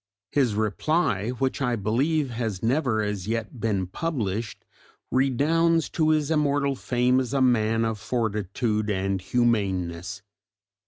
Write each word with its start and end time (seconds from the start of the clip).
His 0.31 0.55
reply, 0.55 1.29
which 1.29 1.61
I 1.61 1.75
believe 1.75 2.31
has 2.31 2.63
never 2.63 3.03
as 3.03 3.27
yet 3.27 3.59
been 3.59 3.85
published, 3.85 4.65
redounds 5.11 5.89
to 5.91 6.09
his 6.09 6.31
immortal 6.31 6.75
fame 6.75 7.19
as 7.19 7.35
a 7.35 7.39
man 7.41 7.85
of 7.85 7.99
fortitude 7.99 8.89
and 8.89 9.21
humaneness. 9.21 10.23